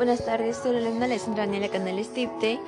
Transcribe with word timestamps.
Buenas 0.00 0.24
tardes, 0.24 0.56
soy 0.56 0.74
alumna 0.76 1.04
Alessandra 1.04 1.44
Daniela 1.44 1.68
Canales 1.68 2.08
Tipte 2.14 2.58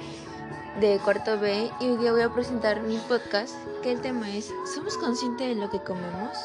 de 0.78 0.98
cuarto 0.98 1.40
B 1.40 1.70
y 1.80 1.88
hoy 1.88 1.96
día 1.96 2.12
voy 2.12 2.20
a 2.20 2.28
presentar 2.28 2.82
mi 2.82 2.98
podcast 3.08 3.54
que 3.82 3.90
el 3.90 4.02
tema 4.02 4.28
es 4.28 4.52
¿Somos 4.74 4.98
conscientes 4.98 5.48
de 5.48 5.54
lo 5.54 5.70
que 5.70 5.80
comemos? 5.80 6.36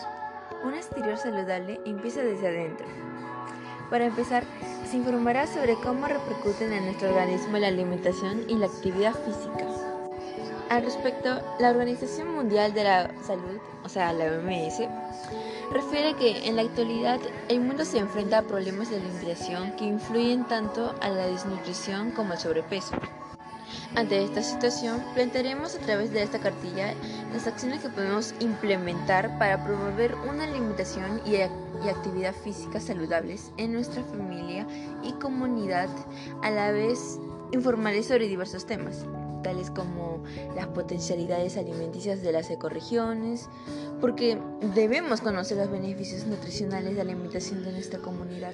Un 0.63 0.75
exterior 0.75 1.17
saludable 1.17 1.81
empieza 1.85 2.21
desde 2.21 2.47
adentro. 2.47 2.87
Para 3.89 4.05
empezar, 4.05 4.45
se 4.89 4.95
informará 4.95 5.45
sobre 5.45 5.75
cómo 5.75 6.07
repercuten 6.07 6.71
en 6.71 6.85
nuestro 6.85 7.09
organismo 7.09 7.57
la 7.57 7.67
alimentación 7.67 8.45
y 8.47 8.55
la 8.55 8.67
actividad 8.67 9.13
física. 9.13 9.67
Al 10.69 10.85
respecto, 10.85 11.41
la 11.59 11.71
Organización 11.71 12.33
Mundial 12.33 12.73
de 12.73 12.85
la 12.85 13.11
Salud, 13.23 13.59
o 13.83 13.89
sea, 13.89 14.13
la 14.13 14.23
OMS, 14.23 14.87
refiere 15.71 16.15
que 16.15 16.47
en 16.47 16.55
la 16.55 16.61
actualidad 16.63 17.19
el 17.49 17.61
mundo 17.61 17.85
se 17.85 17.99
enfrenta 17.99 18.39
a 18.39 18.43
problemas 18.43 18.89
de 18.89 18.97
alimentación 18.97 19.71
que 19.73 19.85
influyen 19.85 20.45
tanto 20.45 20.95
a 21.01 21.09
la 21.09 21.27
desnutrición 21.27 22.11
como 22.11 22.33
al 22.33 22.39
sobrepeso. 22.39 22.95
Ante 23.95 24.23
esta 24.23 24.43
situación, 24.43 25.03
plantearemos 25.13 25.75
a 25.75 25.79
través 25.79 26.11
de 26.11 26.23
esta 26.23 26.39
cartilla 26.39 26.93
las 27.33 27.47
acciones 27.47 27.81
que 27.81 27.89
podemos 27.89 28.33
implementar 28.39 29.37
para 29.37 29.63
promover 29.63 30.15
una 30.29 30.45
alimentación 30.45 31.21
y, 31.25 31.37
actividad 31.37 32.33
física 32.33 32.79
saludables 32.79 33.51
en 33.57 33.73
nuestra 33.73 34.03
familia 34.03 34.65
y 35.03 35.13
comunidad, 35.13 35.89
a 36.43 36.49
la 36.49 36.71
vez 36.71 37.19
informaré 37.51 38.03
sobre 38.03 38.27
diversos 38.27 38.65
temas 38.65 39.05
tales 39.41 39.69
como 39.71 40.23
las 40.55 40.67
potencialidades 40.67 41.57
alimenticias 41.57 42.21
de 42.21 42.31
las 42.31 42.49
ecorregiones, 42.49 43.49
porque 44.01 44.37
debemos 44.75 45.21
conocer 45.21 45.57
los 45.57 45.71
beneficios 45.71 46.25
nutricionales 46.25 46.95
de 46.95 47.03
la 47.03 47.11
alimentación 47.11 47.63
de 47.63 47.71
nuestra 47.71 47.99
comunidad. 47.99 48.53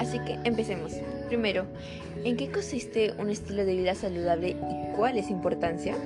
Así 0.00 0.18
que 0.20 0.38
empecemos. 0.44 0.92
Primero, 1.28 1.66
¿en 2.24 2.36
qué 2.36 2.50
consiste 2.50 3.14
un 3.18 3.30
estilo 3.30 3.64
de 3.64 3.76
vida 3.76 3.94
saludable 3.94 4.50
y 4.50 4.96
cuál 4.96 5.18
es 5.18 5.26
su 5.26 5.32
importancia? 5.32 5.96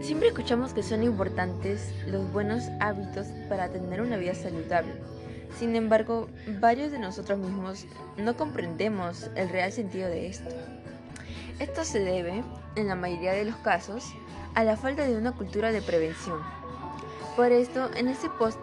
Siempre 0.00 0.28
escuchamos 0.28 0.74
que 0.74 0.82
son 0.82 1.02
importantes 1.02 1.92
los 2.06 2.30
buenos 2.30 2.64
hábitos 2.80 3.26
para 3.48 3.68
tener 3.70 4.02
una 4.02 4.16
vida 4.16 4.34
saludable. 4.34 4.92
Sin 5.58 5.76
embargo, 5.76 6.28
varios 6.60 6.90
de 6.90 6.98
nosotros 6.98 7.38
mismos 7.38 7.86
no 8.16 8.36
comprendemos 8.36 9.30
el 9.36 9.48
real 9.48 9.72
sentido 9.72 10.08
de 10.08 10.26
esto. 10.26 10.50
Esto 11.64 11.82
se 11.82 11.98
debe, 11.98 12.44
en 12.76 12.88
la 12.88 12.94
mayoría 12.94 13.32
de 13.32 13.46
los 13.46 13.56
casos, 13.56 14.12
a 14.54 14.64
la 14.64 14.76
falta 14.76 15.06
de 15.06 15.16
una 15.16 15.32
cultura 15.32 15.72
de 15.72 15.80
prevención. 15.80 16.38
Por 17.36 17.52
esto, 17.52 17.88
en 17.96 18.08
este 18.08 18.28
post 18.28 18.58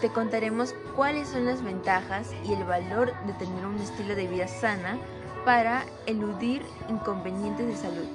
te 0.00 0.08
contaremos 0.10 0.72
cuáles 0.94 1.30
son 1.30 1.46
las 1.46 1.64
ventajas 1.64 2.30
y 2.44 2.52
el 2.52 2.62
valor 2.62 3.12
de 3.26 3.32
tener 3.32 3.66
un 3.66 3.76
estilo 3.78 4.14
de 4.14 4.28
vida 4.28 4.46
sana 4.46 5.00
para 5.44 5.84
eludir 6.06 6.62
inconvenientes 6.88 7.66
de 7.66 7.76
salud. 7.76 8.06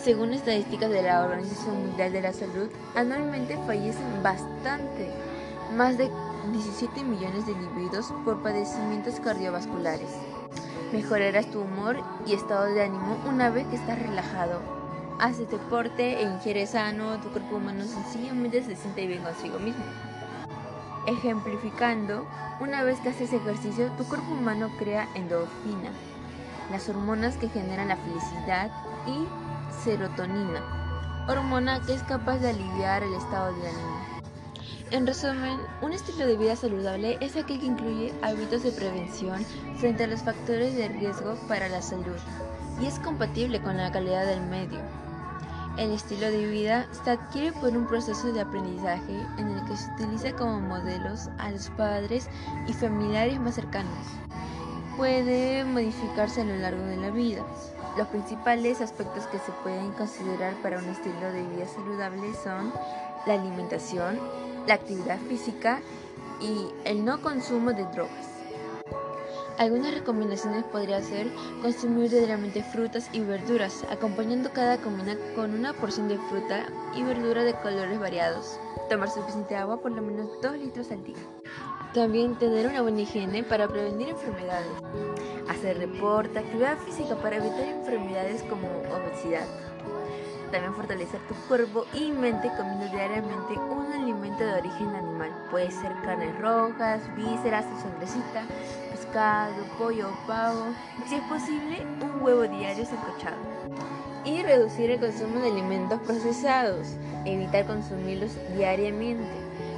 Según 0.00 0.32
estadísticas 0.32 0.88
de 0.88 1.02
la 1.02 1.24
Organización 1.24 1.88
Mundial 1.88 2.12
de 2.12 2.22
la 2.22 2.32
Salud, 2.32 2.70
anualmente 2.94 3.58
fallecen 3.66 4.22
bastante, 4.22 5.10
más 5.76 5.98
de 5.98 6.08
17 6.52 7.02
millones 7.02 7.46
de 7.46 7.52
individuos 7.52 8.14
por 8.24 8.40
padecimientos 8.44 9.18
cardiovasculares. 9.18 10.27
Mejorarás 10.92 11.50
tu 11.50 11.60
humor 11.60 11.98
y 12.26 12.32
estado 12.32 12.64
de 12.64 12.82
ánimo 12.82 13.18
una 13.28 13.50
vez 13.50 13.66
que 13.66 13.76
estás 13.76 13.98
relajado. 13.98 14.60
Haces 15.20 15.50
deporte 15.50 16.20
e 16.20 16.22
ingieres 16.22 16.70
sano, 16.70 17.20
tu 17.20 17.28
cuerpo 17.28 17.56
humano 17.56 17.84
sencillamente 17.84 18.62
se 18.62 18.74
siente 18.74 19.06
bien 19.06 19.22
consigo 19.22 19.58
mismo. 19.58 19.84
Ejemplificando, 21.06 22.26
una 22.60 22.82
vez 22.84 23.00
que 23.00 23.10
haces 23.10 23.34
ejercicio, 23.34 23.90
tu 23.98 24.04
cuerpo 24.04 24.32
humano 24.32 24.70
crea 24.78 25.08
endorfina, 25.14 25.90
las 26.70 26.88
hormonas 26.88 27.36
que 27.36 27.50
generan 27.50 27.88
la 27.88 27.96
felicidad, 27.96 28.70
y 29.06 29.26
serotonina, 29.84 30.62
hormona 31.28 31.80
que 31.80 31.94
es 31.94 32.02
capaz 32.04 32.38
de 32.38 32.50
aliviar 32.50 33.02
el 33.02 33.12
estado 33.14 33.54
de 33.54 33.68
ánimo. 33.68 34.07
En 34.90 35.06
resumen, 35.06 35.60
un 35.82 35.92
estilo 35.92 36.26
de 36.26 36.38
vida 36.38 36.56
saludable 36.56 37.18
es 37.20 37.36
aquel 37.36 37.60
que 37.60 37.66
incluye 37.66 38.14
hábitos 38.22 38.62
de 38.62 38.72
prevención 38.72 39.44
frente 39.76 40.04
a 40.04 40.06
los 40.06 40.22
factores 40.22 40.74
de 40.76 40.88
riesgo 40.88 41.34
para 41.46 41.68
la 41.68 41.82
salud 41.82 42.16
y 42.80 42.86
es 42.86 42.98
compatible 43.00 43.60
con 43.60 43.76
la 43.76 43.92
calidad 43.92 44.24
del 44.24 44.40
medio. 44.40 44.80
El 45.76 45.92
estilo 45.92 46.30
de 46.30 46.46
vida 46.46 46.88
se 47.04 47.10
adquiere 47.10 47.52
por 47.52 47.76
un 47.76 47.86
proceso 47.86 48.32
de 48.32 48.40
aprendizaje 48.40 49.26
en 49.36 49.48
el 49.48 49.64
que 49.66 49.76
se 49.76 49.92
utiliza 49.92 50.32
como 50.32 50.58
modelos 50.58 51.28
a 51.36 51.50
los 51.50 51.68
padres 51.70 52.30
y 52.66 52.72
familiares 52.72 53.38
más 53.38 53.56
cercanos. 53.56 54.06
Puede 54.96 55.64
modificarse 55.64 56.40
a 56.40 56.44
lo 56.44 56.56
largo 56.56 56.82
de 56.84 56.96
la 56.96 57.10
vida. 57.10 57.44
Los 57.98 58.08
principales 58.08 58.80
aspectos 58.80 59.26
que 59.26 59.38
se 59.38 59.52
pueden 59.62 59.92
considerar 59.92 60.54
para 60.62 60.78
un 60.78 60.86
estilo 60.86 61.30
de 61.30 61.42
vida 61.42 61.66
saludable 61.66 62.32
son 62.42 62.72
la 63.26 63.34
alimentación, 63.34 64.18
la 64.68 64.74
actividad 64.74 65.18
física 65.28 65.80
y 66.40 66.68
el 66.84 67.04
no 67.04 67.22
consumo 67.22 67.72
de 67.72 67.84
drogas. 67.86 68.28
Algunas 69.56 69.92
recomendaciones 69.92 70.62
podría 70.64 71.02
ser 71.02 71.26
consumir 71.62 72.10
diariamente 72.10 72.62
frutas 72.62 73.08
y 73.12 73.20
verduras, 73.20 73.84
acompañando 73.90 74.52
cada 74.52 74.76
comida 74.76 75.16
con 75.34 75.52
una 75.52 75.72
porción 75.72 76.06
de 76.06 76.18
fruta 76.28 76.66
y 76.94 77.02
verdura 77.02 77.42
de 77.42 77.54
colores 77.54 77.98
variados. 77.98 78.60
Tomar 78.88 79.10
suficiente 79.10 79.56
agua, 79.56 79.80
por 79.80 79.90
lo 79.90 80.02
menos 80.02 80.28
2 80.42 80.52
litros 80.58 80.92
al 80.92 81.02
día. 81.02 81.16
También 81.92 82.38
tener 82.38 82.68
una 82.68 82.82
buena 82.82 83.00
higiene 83.00 83.42
para 83.42 83.66
prevenir 83.66 84.10
enfermedades. 84.10 84.68
Hacer 85.48 85.78
deporte, 85.78 86.38
actividad 86.38 86.78
física 86.78 87.16
para 87.16 87.36
evitar 87.36 87.64
enfermedades 87.64 88.42
como 88.44 88.68
obesidad. 88.68 89.46
También 90.50 90.74
fortalecer 90.74 91.20
tu 91.28 91.34
cuerpo 91.46 91.84
y 91.92 92.10
mente 92.10 92.50
comiendo 92.56 92.86
diariamente 92.86 93.58
un 93.58 93.92
alimento 93.92 94.44
de 94.44 94.54
origen 94.54 94.88
animal. 94.94 95.30
Puede 95.50 95.70
ser 95.70 95.92
carnes 96.02 96.38
rojas, 96.38 97.02
vísceras 97.14 97.66
o 97.66 97.82
sangrecita, 97.82 98.44
pescado, 98.90 99.62
pollo 99.78 100.08
o 100.08 100.26
pavo. 100.26 100.72
Si 101.06 101.16
es 101.16 101.22
posible, 101.24 101.86
un 102.00 102.22
huevo 102.22 102.42
diario 102.48 102.86
sancochado. 102.86 103.36
Y 104.24 104.42
reducir 104.42 104.90
el 104.90 105.00
consumo 105.00 105.38
de 105.40 105.50
alimentos 105.50 106.00
procesados. 106.00 106.96
Evitar 107.26 107.66
consumirlos 107.66 108.30
diariamente. 108.56 109.28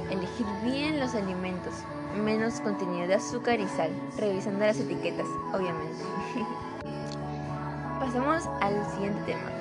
Elegir 0.09 0.45
bien 0.63 1.01
los 1.01 1.15
alimentos. 1.15 1.73
Menos 2.15 2.61
contenido 2.61 3.07
de 3.07 3.15
azúcar 3.15 3.59
y 3.59 3.67
sal. 3.67 3.91
Revisando 4.17 4.65
las 4.65 4.79
etiquetas, 4.79 5.27
obviamente. 5.53 6.01
Pasamos 7.99 8.47
al 8.61 8.89
siguiente 8.93 9.21
tema 9.25 9.60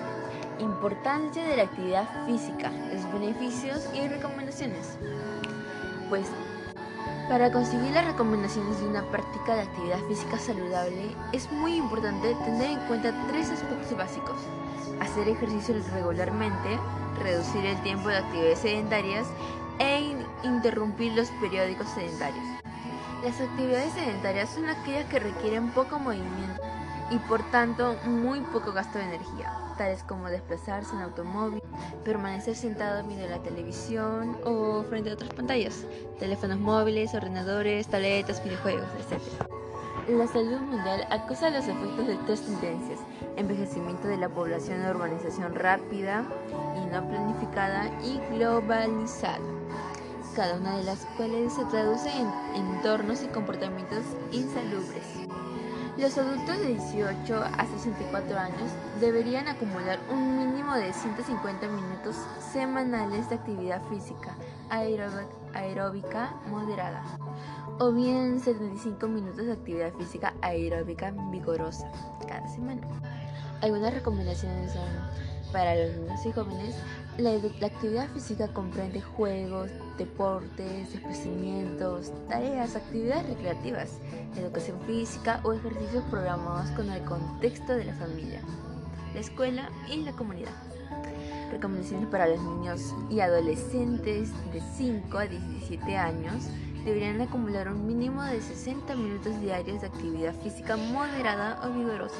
Importancia 0.60 1.42
de 1.42 1.56
la 1.56 1.62
actividad 1.62 2.26
física, 2.26 2.70
los 2.92 3.10
beneficios 3.12 3.88
y 3.94 4.06
recomendaciones. 4.08 4.98
Pues 6.10 6.26
para 7.30 7.50
conseguir 7.50 7.92
las 7.92 8.04
recomendaciones 8.04 8.78
de 8.78 8.88
una 8.88 9.02
práctica 9.10 9.54
de 9.54 9.62
actividad 9.62 10.00
física 10.00 10.38
saludable 10.38 11.16
es 11.32 11.50
muy 11.50 11.76
importante 11.76 12.34
tener 12.44 12.72
en 12.72 12.80
cuenta 12.80 13.14
tres 13.28 13.48
aspectos 13.50 13.96
básicos. 13.96 14.36
Hacer 15.00 15.28
ejercicio 15.28 15.74
regularmente, 15.94 16.78
reducir 17.22 17.64
el 17.64 17.80
tiempo 17.82 18.10
de 18.10 18.18
actividades 18.18 18.58
sedentarias 18.58 19.28
e 19.78 20.14
interrumpir 20.42 21.14
los 21.14 21.30
periódicos 21.40 21.88
sedentarios. 21.88 22.44
Las 23.24 23.40
actividades 23.40 23.94
sedentarias 23.94 24.50
son 24.50 24.68
aquellas 24.68 25.06
que 25.06 25.20
requieren 25.20 25.70
poco 25.70 25.98
movimiento 25.98 26.60
y 27.10 27.18
por 27.18 27.42
tanto 27.50 27.96
muy 28.06 28.40
poco 28.40 28.72
gasto 28.72 28.98
de 28.98 29.04
energía, 29.04 29.52
tales 29.76 30.02
como 30.04 30.28
desplazarse 30.28 30.94
en 30.94 31.02
automóvil, 31.02 31.62
permanecer 32.04 32.54
sentado 32.54 33.02
mirando 33.04 33.36
la 33.36 33.42
televisión 33.42 34.36
o 34.44 34.82
frente 34.84 35.10
a 35.10 35.14
otras 35.14 35.32
pantallas, 35.34 35.84
teléfonos 36.18 36.58
móviles, 36.58 37.14
ordenadores, 37.14 37.88
tabletas, 37.88 38.42
videojuegos, 38.44 38.88
etc. 38.98 39.20
La 40.08 40.26
salud 40.26 40.60
mundial 40.60 41.06
acusa 41.10 41.50
los 41.50 41.66
efectos 41.66 42.06
de 42.06 42.16
tres 42.26 42.42
tendencias, 42.42 43.00
envejecimiento 43.36 44.08
de 44.08 44.16
la 44.16 44.28
población, 44.28 44.84
urbanización 44.84 45.54
rápida 45.54 46.24
y 46.76 46.86
no 46.92 47.06
planificada 47.08 47.90
y 48.02 48.20
globalizada, 48.34 49.38
cada 50.34 50.56
una 50.56 50.76
de 50.76 50.84
las 50.84 51.06
cuales 51.16 51.52
se 51.52 51.64
traduce 51.66 52.10
en 52.10 52.28
entornos 52.54 53.22
y 53.22 53.28
comportamientos 53.28 54.04
insalubres. 54.32 55.04
Los 55.98 56.16
adultos 56.16 56.58
de 56.58 56.68
18 56.68 57.36
a 57.36 57.66
64 57.66 58.38
años 58.38 58.70
deberían 59.00 59.48
acumular 59.48 59.98
un 60.10 60.38
mínimo 60.38 60.74
de 60.74 60.92
150 60.92 61.68
minutos 61.68 62.16
semanales 62.52 63.28
de 63.28 63.34
actividad 63.34 63.82
física 63.88 64.34
aeróbica 65.52 66.34
moderada 66.48 67.02
o 67.78 67.92
bien 67.92 68.40
75 68.40 69.08
minutos 69.08 69.46
de 69.46 69.52
actividad 69.52 69.92
física 69.94 70.34
aeróbica 70.42 71.12
vigorosa 71.30 71.90
cada 72.26 72.46
semana. 72.48 72.86
Algunas 73.60 73.92
recomendaciones 73.92 74.72
son 74.72 74.88
para 75.52 75.74
los 75.74 75.96
niños 75.96 76.24
y 76.24 76.32
jóvenes 76.32 76.76
La, 77.20 77.32
actividad 77.66 78.08
física 78.14 78.48
comprende 78.48 79.02
juegos, 79.02 79.70
deportes, 79.98 80.88
tareas, 82.30 82.76
actividades 82.76 83.28
recreativas, 83.28 83.98
educación 84.38 84.80
física 84.86 85.38
o 85.44 85.52
ejercicios 85.52 86.02
programados 86.04 86.70
con 86.70 86.88
el 86.88 87.02
contexto 87.02 87.76
de 87.76 87.84
la 87.84 87.94
familia, 87.96 88.40
la 89.12 89.20
escuela 89.20 89.68
y 89.90 89.98
la 89.98 90.12
comunidad. 90.12 90.54
Recomendaciones 91.52 92.08
para 92.08 92.26
los 92.26 92.40
niños 92.40 92.94
y 93.10 93.20
adolescentes 93.20 94.30
de 94.50 94.62
5 94.78 95.18
a 95.18 95.26
17 95.26 95.96
años 95.98 96.44
deberían 96.86 97.20
acumular 97.20 97.68
un 97.68 97.86
mínimo 97.86 98.22
de 98.22 98.40
60 98.40 98.94
minutos 98.96 99.38
diarios 99.42 99.82
de 99.82 99.88
actividad 99.88 100.34
física 100.36 100.78
moderada 100.78 101.60
o 101.68 101.70
vigorosa. 101.70 102.16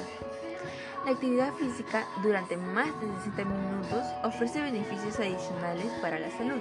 La 1.04 1.12
actividad 1.12 1.54
física 1.54 2.06
durante 2.22 2.58
más 2.58 2.88
de 3.00 3.06
60 3.24 3.44
minutos 3.46 4.04
ofrece 4.22 4.60
beneficios 4.60 5.18
adicionales 5.18 5.86
para 6.02 6.18
la 6.18 6.30
salud. 6.30 6.60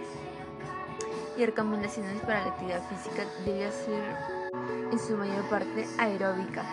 Y 1.37 1.45
recomendaciones 1.45 2.21
para 2.21 2.45
la 2.45 2.51
actividad 2.51 2.81
física 2.87 3.25
debe 3.45 3.69
ser 3.69 4.01
en 4.91 4.97
su 4.97 5.17
mayor 5.17 5.43
parte 5.49 5.85
aeróbica. 5.97 6.63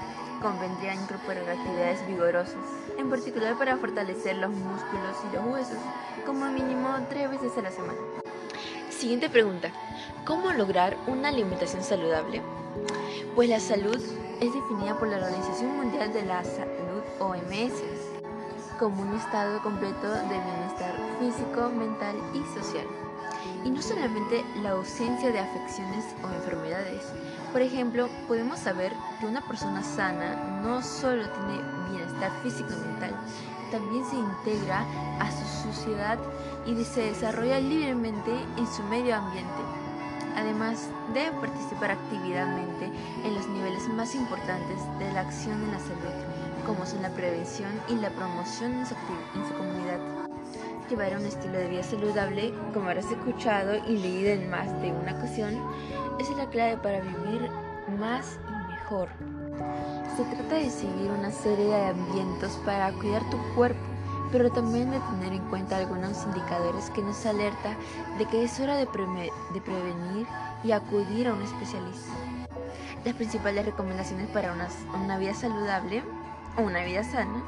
Convendría 0.41 0.95
incorporar 0.95 1.49
actividades 1.49 2.07
vigorosas, 2.07 2.65
en 2.99 3.11
particular 3.11 3.59
para 3.59 3.77
fortalecer 3.77 4.37
los 4.37 4.51
músculos 4.51 5.17
y 5.29 5.35
los 5.35 5.47
huesos, 5.47 5.79
como 6.25 6.47
mínimo 6.47 6.89
tres 7.09 7.29
veces 7.31 7.59
a 7.59 7.63
la 7.63 7.73
semana. 7.73 7.99
Siguiente 8.91 9.29
pregunta. 9.29 9.73
¿Cómo 10.25 10.53
lograr 10.53 10.97
una 11.09 11.29
alimentación 11.29 11.83
saludable? 11.83 12.43
Pues 13.35 13.49
la 13.49 13.59
salud 13.59 14.01
es 14.41 14.53
definida 14.53 14.99
por 14.99 15.09
la 15.09 15.17
Organización 15.17 15.77
Mundial 15.77 16.13
de 16.13 16.25
la 16.25 16.45
Salud 16.45 17.03
OMS 17.21 17.73
como 18.79 19.03
un 19.03 19.15
estado 19.15 19.63
completo 19.63 20.11
de 20.11 20.39
bienestar 20.39 20.95
físico, 21.19 21.71
mental 21.71 22.15
y 22.35 22.41
social. 22.55 22.87
Y 23.65 23.71
no 23.71 23.81
solamente 23.81 24.45
la 24.63 24.73
ausencia 24.73 25.33
de 25.33 25.39
afecciones 25.39 26.05
o 26.23 26.31
enfermedades. 26.35 27.03
Por 27.53 27.63
ejemplo, 27.63 28.09
podemos 28.29 28.59
saber 28.59 28.93
que 29.19 29.27
una 29.27 29.41
persona 29.41 29.83
sana 29.83 30.61
no 30.63 30.83
solo 30.83 31.23
tiene 31.31 31.63
bienestar 31.89 32.31
físico 32.43 32.69
y 32.73 32.87
mental, 32.89 33.15
también 33.71 34.05
se 34.05 34.17
integra 34.17 34.85
a 35.19 35.31
su 35.31 35.73
sociedad 35.73 36.19
y 36.67 36.85
se 36.85 37.03
desarrolla 37.03 37.59
libremente 37.59 38.33
en 38.59 38.67
su 38.67 38.83
medio 38.85 39.17
ambiente. 39.17 39.76
Además, 40.37 40.91
debe 41.15 41.33
participar 41.41 41.93
activamente 41.93 42.91
en 43.25 43.35
los 43.35 43.49
niveles 43.49 43.89
más 43.89 44.15
importantes 44.15 44.79
de 44.99 45.11
la 45.13 45.23
acción 45.23 45.63
en 45.63 45.73
la 45.73 45.81
salud, 45.81 46.67
como 46.67 46.85
son 46.85 47.03
la 47.03 47.11
prevención 47.11 47.71
y 47.89 47.95
la 47.95 48.11
promoción 48.11 48.75
en 48.75 48.87
su, 48.87 48.95
en 49.35 49.49
su 49.49 49.55
comunidad. 49.55 49.99
Llevar 50.91 51.17
un 51.17 51.25
estilo 51.25 51.55
de 51.59 51.69
vida 51.69 51.83
saludable, 51.83 52.53
como 52.75 52.89
habrás 52.89 53.11
escuchado 53.11 53.77
y 53.89 53.97
leído 53.97 54.31
en 54.31 54.51
más 54.51 54.71
de 54.83 54.93
una 54.93 55.15
ocasión, 55.15 55.59
es 56.21 56.29
la 56.37 56.49
clave 56.51 56.77
para 56.77 57.01
vivir 57.01 57.51
más 57.99 58.39
y 58.49 58.73
mejor. 58.73 59.09
Se 60.17 60.25
trata 60.25 60.55
de 60.57 60.71
seguir 60.71 61.11
una 61.11 61.31
serie 61.31 61.67
de 61.67 61.87
ambientes 61.87 62.53
para 62.65 62.93
cuidar 62.93 63.29
tu 63.31 63.39
cuerpo, 63.55 63.96
pero 64.33 64.51
también 64.51 64.91
de 64.91 65.01
tener 65.01 65.33
en 65.33 65.49
cuenta 65.49 65.77
algunos 65.77 66.25
indicadores 66.25 66.91
que 66.91 67.03
nos 67.03 67.25
alerta 67.27 67.77
de 68.19 68.27
que 68.27 68.45
es 68.45 68.59
hora 68.61 68.77
de, 68.77 68.87
prevenir 68.87 70.27
y 70.65 70.73
acudir 70.73 71.29
a 71.29 71.35
un 71.35 71.43
especialista. 71.43 72.13
Las 73.05 73.15
principales 73.15 73.65
recomendaciones 73.65 74.29
para 74.29 74.53
una, 74.53 74.69
una 75.03 75.19
vida 75.19 75.35
saludable 75.35 76.03
o 76.57 76.63
una 76.63 76.85
vida 76.85 77.05
sana 77.05 77.43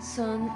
son 0.00 0.50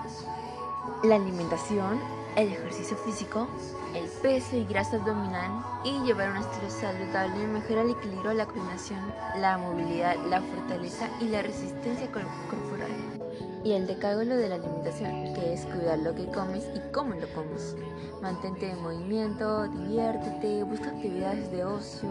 la 1.02 1.16
alimentación, 1.16 2.00
el 2.36 2.52
ejercicio 2.52 2.96
físico, 2.96 3.48
el 3.94 4.08
peso 4.22 4.56
y 4.56 4.64
grasa 4.64 4.96
abdominal 4.96 5.50
y 5.84 5.98
llevar 6.04 6.30
un 6.30 6.36
estilo 6.38 6.70
saludable 6.70 7.46
mejora 7.46 7.82
el 7.82 7.90
equilibrio, 7.90 8.32
la 8.34 8.46
coordinación, 8.46 9.00
la 9.36 9.58
movilidad, 9.58 10.16
la 10.26 10.40
fortaleza 10.40 11.08
y 11.20 11.28
la 11.28 11.42
resistencia 11.42 12.06
corporal. 12.10 13.17
Y 13.64 13.72
el 13.72 13.86
decálogo 13.86 14.36
de 14.36 14.48
la 14.48 14.56
alimentación, 14.56 15.34
que 15.34 15.52
es 15.52 15.64
cuidar 15.66 15.98
lo 15.98 16.14
que 16.14 16.26
comes 16.26 16.64
y 16.74 16.92
cómo 16.92 17.14
lo 17.14 17.28
comes. 17.34 17.76
Mantente 18.22 18.70
en 18.70 18.82
movimiento, 18.82 19.68
diviértete, 19.68 20.62
busca 20.62 20.90
actividades 20.90 21.50
de 21.50 21.64
ocio, 21.64 22.08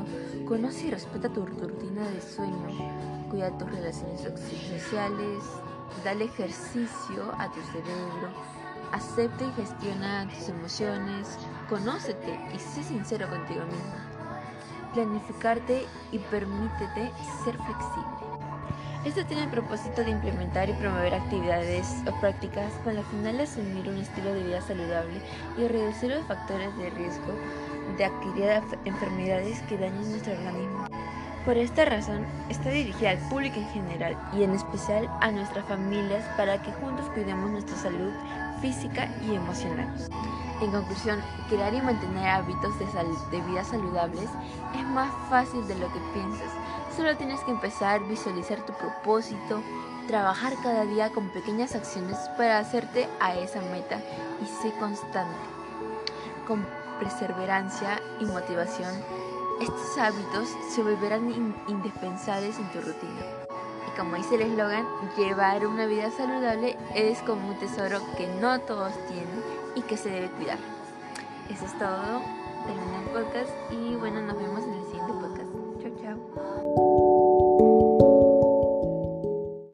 conoce 0.48 0.88
y 0.88 0.92
respeta 0.92 1.30
tu 1.30 1.46
rutina 1.46 2.10
de 2.10 2.22
sueño, 2.22 3.30
cuida 3.30 3.58
tus 3.58 3.70
relaciones 3.70 4.22
sociales, 4.22 5.44
dale 6.04 6.26
ejercicio 6.26 7.32
a 7.38 7.52
tu 7.52 7.62
cerebro, 7.72 8.32
Acepta 8.92 9.44
y 9.44 9.52
gestiona 9.52 10.28
tus 10.30 10.48
emociones, 10.48 11.38
conócete 11.70 12.40
y 12.56 12.58
sé 12.58 12.84
sincero 12.84 13.30
contigo 13.30 13.66
mismo. 13.66 13.96
Planificarte 14.94 15.86
y 16.12 16.20
permítete 16.20 17.12
ser 17.44 17.58
flexible. 17.58 18.27
Esto 19.06 19.26
tiene 19.26 19.44
el 19.44 19.50
propósito 19.50 20.04
de 20.04 20.12
implementar 20.12 20.70
y 20.70 20.74
promover 20.74 21.14
actividades 21.14 21.88
o 22.08 22.20
prácticas 22.20 22.74
con 22.84 22.96
la 22.96 23.04
final 23.04 23.38
de 23.38 23.44
asumir 23.44 23.88
un 23.88 23.98
estilo 23.98 24.34
de 24.34 24.44
vida 24.44 24.62
saludable 24.62 25.22
y 25.58 25.68
reducir 25.68 26.12
los 26.12 26.26
factores 26.28 26.76
de 26.78 26.90
riesgo 26.90 27.34
de 27.98 28.06
adquirir 28.06 28.50
enfermedades 28.86 29.62
que 29.62 29.78
dañen 29.78 30.10
nuestro 30.10 30.34
organismo. 30.34 30.88
Por 31.46 31.58
esta 31.58 31.86
razón, 31.86 32.26
está 32.50 32.70
dirigida 32.70 33.12
al 33.12 33.30
público 33.30 33.58
en 33.58 33.70
general 33.70 34.18
y 34.34 34.44
en 34.44 34.52
especial 34.52 35.10
a 35.22 35.32
nuestras 35.32 35.66
familias 35.66 36.26
para 36.36 36.62
que 36.62 36.74
juntos 36.74 37.10
cuidemos 37.12 37.50
nuestra 37.50 37.78
salud 37.78 38.12
física 38.62 39.08
y 39.26 39.36
emocional. 39.36 39.88
En 40.62 40.72
conclusión, 40.72 41.20
crear 41.48 41.74
y 41.74 41.82
mantener 41.82 42.28
hábitos 42.28 42.78
de, 42.80 42.86
de 43.38 43.44
vida 43.46 43.64
saludables 43.64 44.30
es 44.76 44.86
más 44.88 45.14
fácil 45.30 45.66
de 45.68 45.76
lo 45.76 45.88
que 45.94 46.00
piensas. 46.14 46.52
Solo 46.98 47.16
tienes 47.16 47.40
que 47.42 47.52
empezar, 47.52 48.02
a 48.02 48.08
visualizar 48.08 48.66
tu 48.66 48.74
propósito, 48.74 49.62
trabajar 50.08 50.54
cada 50.64 50.84
día 50.84 51.12
con 51.12 51.30
pequeñas 51.30 51.76
acciones 51.76 52.18
para 52.36 52.58
hacerte 52.58 53.08
a 53.20 53.36
esa 53.36 53.62
meta 53.62 54.02
y 54.42 54.48
sé 54.48 54.74
constante. 54.80 55.38
Con 56.48 56.66
perseverancia 57.00 58.02
y 58.20 58.26
motivación, 58.26 58.96
estos 59.62 59.96
hábitos 60.00 60.50
se 60.74 60.82
volverán 60.82 61.32
indispensables 61.68 62.58
en 62.58 62.68
tu 62.72 62.82
rutina. 62.82 63.22
Y 63.88 63.96
como 63.96 64.16
dice 64.16 64.34
el 64.34 64.42
eslogan, 64.42 64.88
llevar 65.16 65.68
una 65.68 65.86
vida 65.86 66.10
saludable 66.10 66.78
es 66.96 67.20
como 67.20 67.50
un 67.50 67.60
tesoro 67.60 68.00
que 68.18 68.26
no 68.42 68.60
todos 68.62 68.94
tienen 69.08 69.44
y 69.76 69.84
que 69.84 69.98
se 69.98 70.10
debe 70.10 70.32
cuidar. 70.32 70.58
Eso 71.48 71.64
es 71.64 71.78
todo. 71.78 72.24
Termina 72.66 73.02
el 73.04 73.10
podcast 73.14 73.52
y 73.70 73.96
bueno, 73.98 74.20
nos 74.24 74.36
vemos 74.36 74.64
en 74.64 74.77